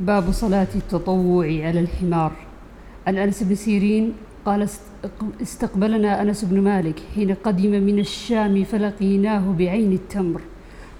[0.00, 2.32] باب صلاة التطوع على الحمار.
[3.06, 4.12] عن أنس بن سيرين
[4.46, 4.68] قال
[5.42, 10.40] استقبلنا أنس بن مالك حين قدم من الشام فلقيناه بعين التمر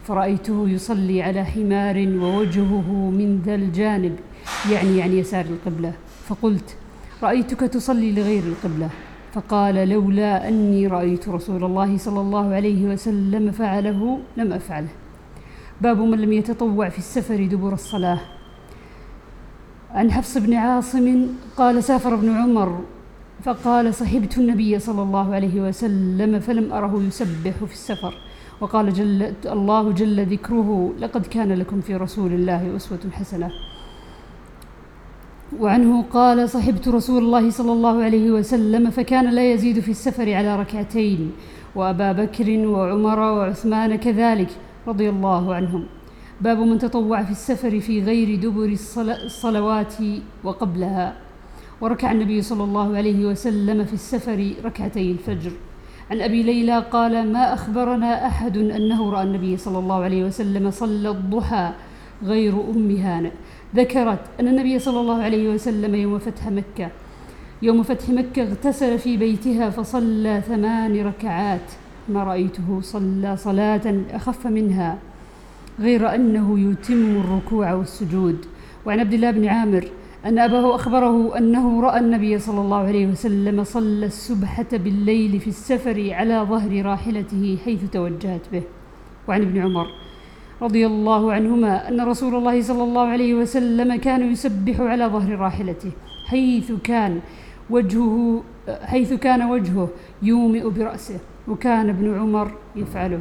[0.04, 4.16] فرأيته يصلي على حمار ووجهه من ذا الجانب
[4.72, 5.92] يعني عن يسار القبلة.
[6.28, 6.76] فقلت
[7.22, 8.88] رأيتك تصلي لغير القبلة؟
[9.32, 14.88] فقال لولا أني رأيت رسول الله صلى الله عليه وسلم فعله لم أفعله.
[15.80, 18.20] باب من لم يتطوع في السفر دبر الصلاة.
[19.94, 22.80] عن حفص بن عاصم قال سافر ابن عمر
[23.44, 28.14] فقال صحبت النبي صلى الله عليه وسلم فلم أره يسبح في السفر
[28.60, 33.50] وقال جل الله جل ذكره لقد كان لكم في رسول الله أسوة حسنة.
[35.60, 40.56] وعنه قال صحبت رسول الله صلى الله عليه وسلم فكان لا يزيد في السفر على
[40.56, 41.32] ركعتين
[41.74, 44.50] وأبا بكر وعمر وعثمان كذلك
[44.88, 45.84] رضي الله عنهم.
[46.40, 48.76] باب من تطوع في السفر في غير دبر
[49.24, 49.94] الصلوات
[50.44, 51.14] وقبلها.
[51.80, 55.50] وركع النبي صلى الله عليه وسلم في السفر ركعتي الفجر.
[56.10, 61.10] عن أبي ليلى قال ما أخبرنا أحد أنه رأى النبي صلى الله عليه وسلم صلى
[61.10, 61.72] الضحى
[62.24, 63.30] غير ام هانئ
[63.76, 66.88] ذكرت أن النبي صلى الله عليه وسلم يوم فتح مكة
[67.62, 71.68] يوم فتح مكة اغتسل في بيتها فصلى ثمان ركعات.
[72.08, 74.98] ما رأيته؟ صلى صلاة أخف منها.
[75.80, 78.46] غير أنه يتم الركوع والسجود.
[78.86, 79.84] وعن عبد الله بن عامر
[80.24, 86.10] أن أباه أخبره أنه رأى النبي صلى الله عليه وسلم صلى السبحة بالليل في السفر
[86.12, 88.62] على ظهر راحلته حيث توجهت به.
[89.28, 89.86] وعن ابن عمر
[90.62, 95.90] رضي الله عنهما أن رسول الله صلى الله عليه وسلم كان يسبح على ظهر راحلته
[96.26, 97.20] حيث كان
[97.70, 98.42] وجهه
[98.82, 99.88] حيث كان وجهه
[100.22, 103.20] يومئ برأسه وكان ابن عمر يفعله.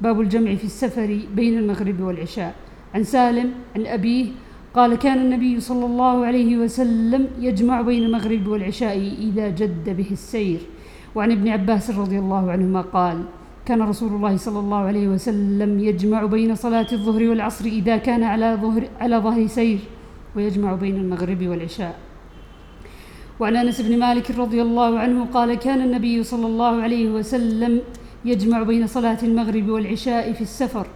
[0.00, 2.54] باب الجمع في السفر بين المغرب والعشاء.
[2.94, 4.26] عن سالم عن أبيه
[4.74, 10.58] قال كان النبي صلى الله عليه وسلم يجمع بين المغرب والعشاء إذا جد به السير.
[11.14, 13.22] وعن ابن عباس رضي الله عنهما قال
[13.66, 18.58] كان رسول الله صلى الله عليه وسلم يجمع بين صلاة الظهر والعصر إذا كان على
[18.62, 19.78] ظهر على ظهر سير
[20.36, 21.98] ويجمع بين المغرب والعشاء.
[23.40, 27.80] وعن أنس بن مالك رضي الله عنه قال كان النبي صلى الله عليه وسلم
[28.24, 30.86] يجمع بين صلاة المغرب والعشاء في السفر.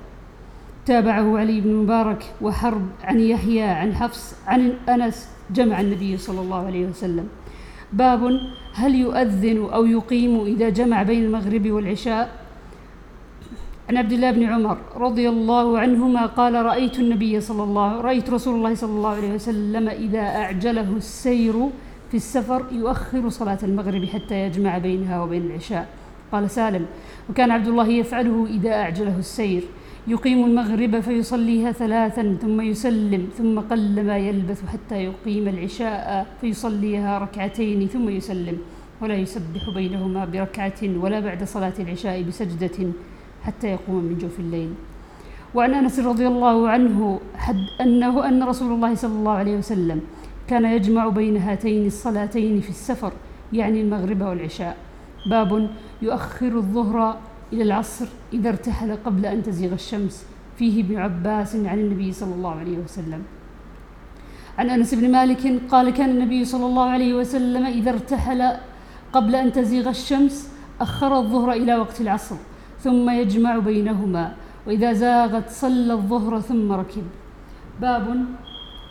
[0.87, 6.67] تابعه علي بن مبارك وحرب عن يحيى عن حفص عن أنس جمع النبي صلى الله
[6.67, 7.29] عليه وسلم.
[7.93, 8.41] باب
[8.75, 12.45] هل يؤذن أو يقيم إذا جمع بين المغرب والعشاء؟
[13.89, 18.55] عن عبد الله بن عمر رضي الله عنهما قال رأيت النبي صلى الله رأيت رسول
[18.55, 21.53] الله صلى الله عليه وسلم إذا أعجله السير
[22.11, 25.89] في السفر يؤخر صلاة المغرب حتى يجمع بينها وبين العشاء.
[26.33, 26.87] قال سالم
[27.31, 29.63] وكان عبد الله يفعله إذا أعجله السير.
[30.07, 37.89] يقيم المغرب فيصليها ثلاثا ثم يسلم ثم قل ما يلبث حتى يقيم العشاء فيصليها ركعتين
[37.89, 38.59] ثم يسلم.
[39.01, 42.93] ولا يسبح بينهما بركعة ولا بعد صلاة العشاء بسجدة
[43.43, 44.75] حتى يقوم من جوف الليل.
[45.55, 50.01] وعن أنس رضي الله عنه حد أنه أن رسول الله صلى الله عليه وسلم
[50.49, 53.13] كان يجمع بين هاتين الصلاتين في السفر
[53.53, 54.77] يعني المغرب والعشاء.
[55.27, 55.71] باب
[56.03, 57.17] يؤخر الظهر
[57.53, 60.27] إلى العصر إذا ارتحل قبل أن تزيغ الشمس
[60.59, 63.23] فيه ابن عباس عن النبي صلى الله عليه وسلم.
[64.59, 68.53] عن أنس بن مالك قال كان النبي صلى الله عليه وسلم إذا ارتحل
[69.13, 70.49] قبل أن تزيغ الشمس
[70.81, 72.37] أخر الظهر إلى وقت العصر
[72.81, 74.33] ثم يجمع بينهما
[74.67, 77.03] وإذا زاغت صلى الظهر ثم ركب.
[77.81, 78.25] باب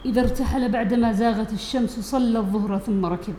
[0.06, 3.34] إذا ارتحل بعدما زاغت الشمس صلى الظهر ثم ركب.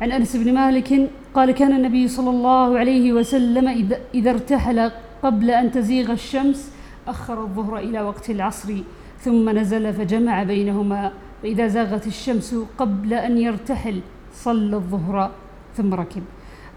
[0.00, 3.68] عن أنس بن مالك قال كان النبي صلى الله عليه وسلم
[4.14, 4.90] إذا ارتحل
[5.22, 6.72] قبل أن تزيغ الشمس
[7.08, 8.74] أخر الظهر إلى وقت العصر
[9.20, 11.12] ثم نزل فجمع بينهما
[11.44, 14.00] واذا زاغت الشمس قبل أن يرتحل
[14.34, 15.30] صلى الظهر
[15.76, 16.22] ثم ركب.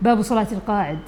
[0.02, 1.00] باب صلاة القاعد.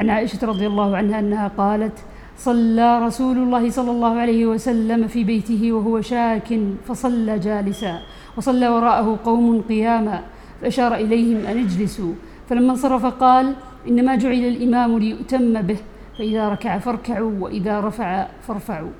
[0.00, 1.98] عن عائشة رضي الله عنها أنها قالت
[2.38, 7.98] صلى رسول الله صلى الله عليه وسلم في بيته وهو شاك فصلى جالسا
[8.36, 10.22] وصلى وراءه قوم قياما
[10.62, 12.12] فأشار إليهم أن اجلسوا
[12.52, 13.54] فلما انصرف قال
[13.88, 15.76] إنما جعل الإمام ليؤتم به
[16.18, 18.90] فإذا ركع فاركعوا وإذا رفع فارفعوا.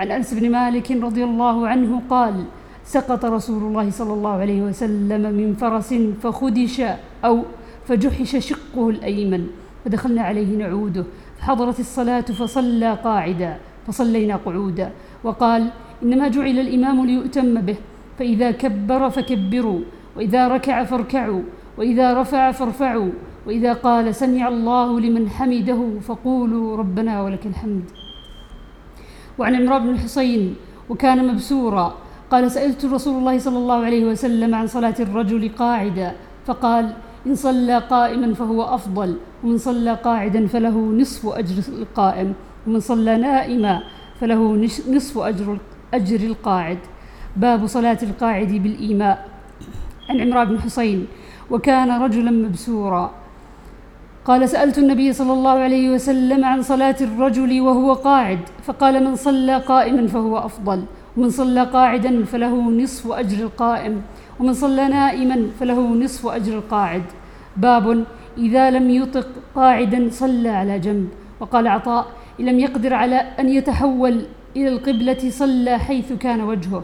[0.00, 2.44] عن أنس بن مالك رضي الله عنه قال
[2.84, 6.82] سقط رسول الله صلى الله عليه وسلم من فرس فخدش
[7.24, 7.42] أو
[7.86, 9.46] فجحش شقه الأيمن
[9.84, 11.04] فدخلنا عليه نعوده
[11.38, 14.90] فحضرت الصلاة فصلى قاعدا فصلينا قعودا
[15.24, 15.70] وقال
[16.02, 17.76] إنما جعل الإمام ليؤتم به
[18.18, 19.80] فإذا كبر فكبروا
[20.16, 21.42] وإذا ركع فاركعوا
[21.78, 23.10] وإذا رفع فارفعوا
[23.46, 27.84] وإذا قال سمع الله لمن حمده فقولوا ربنا ولك الحمد.
[29.38, 30.54] وعن عمران بن الحصين
[30.88, 31.94] وكان مبسورا
[32.30, 36.12] قال سألت رسول الله صلى الله عليه وسلم عن صلاة الرجل قاعدا
[36.46, 36.92] فقال
[37.26, 42.32] إن صلى قائما فهو أفضل ومن صلى قاعدا فله نصف أجر القائم
[42.66, 43.82] ومن صلى نائما
[44.20, 44.40] فله
[44.88, 45.58] نصف أجر
[45.94, 46.78] أجر القاعد.
[47.36, 49.28] باب صلاة القاعد بالإيماء.
[50.10, 51.06] عن عمران بن حسين
[51.50, 53.10] وكان رجلا مبسورا.
[54.24, 59.56] قال سألت النبي صلى الله عليه وسلم عن صلاة الرجل وهو قاعد فقال من صلى
[59.56, 60.84] قائما فهو أفضل
[61.16, 64.02] ومن صلى قاعدا فله نصف أجر القائم
[64.40, 67.02] ومن صلى نائما فله نصف أجر القاعد.
[67.56, 68.04] باب
[68.38, 71.08] إذا لم يطق قاعدا صلى على جنب.
[71.40, 72.06] وقال عطاء
[72.40, 74.22] إن لم يقدر على أن يتحول
[74.56, 76.82] إلى القبلة صلى حيث كان وجهه.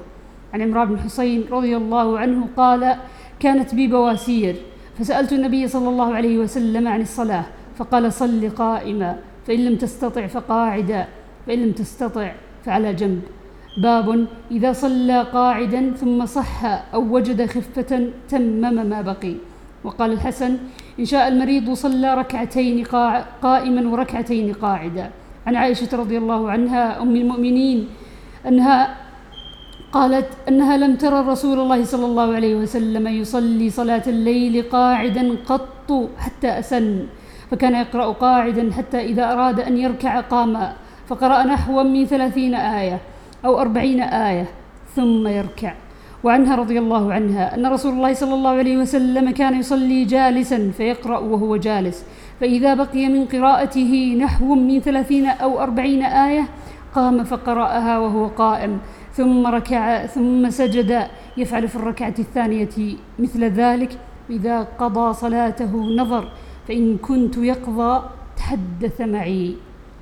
[0.55, 2.97] عن عمران بن حسين رضي الله عنه قال
[3.41, 4.57] كانت بي بواسير.
[4.99, 7.45] فسألت النبي صلى الله عليه وسلم عن الصلاة
[7.77, 9.17] فقال صل قائما
[9.47, 11.07] فإن لم تستطع فقاعدا
[11.47, 12.33] فإن لم تستطع
[12.65, 13.23] فعلى جنب.
[13.83, 16.65] باب إذا صلى قاعدا ثم صح
[16.95, 19.35] أو وجد خفة تمم ما بقي.
[19.85, 20.57] وقال الحسن
[21.01, 22.85] إن شاء المريض صلى ركعتين
[23.43, 25.11] قائما وركعتين قاعدا.
[25.47, 27.89] عن عائشة رضي الله عنها أم المؤمنين
[28.47, 28.97] أنها
[29.93, 36.11] قالت أنها لم ترى رسول الله صلى الله عليه وسلم يصلي صلاة الليل قاعدا قط
[36.19, 37.07] حتى أسن
[37.51, 40.73] فكان يقرأ قاعدا حتى إذا أراد أن يركع قام
[41.09, 42.99] فقرأ نحوا من ثلاثين آية
[43.45, 44.47] أو أربعين آية
[44.97, 45.75] ثم يركع.
[46.25, 51.19] وعنها رضي الله عنها أن رسول الله صلى الله عليه وسلم كان يصلي جالسا فيقرأ
[51.19, 52.05] وهو جالس
[52.41, 56.45] فإذا بقي من قراءته نحو من ثلاثين أو أربعين آية
[56.95, 58.79] قام فقرأها وهو قائم.
[59.13, 63.99] ثم ركع ثم سجد يفعل في الركعة الثانية مثل ذلك.
[64.31, 66.33] إذا قضى صلاته نظر
[66.69, 68.03] فإن كنت يقضى
[68.37, 69.57] تحدث معي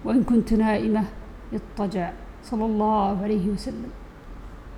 [0.05, 1.05] وإن كنت نائمة
[1.53, 2.11] اضطجع.
[2.45, 3.91] صلى الله عليه وسلم.